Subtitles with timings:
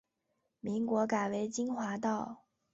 [0.61, 2.43] 民国改为金华道。